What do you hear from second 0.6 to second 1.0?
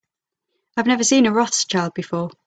I have